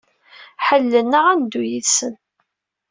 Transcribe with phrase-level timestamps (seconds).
[0.65, 2.15] Ḥellelen-aɣ ad neddu yid-sen.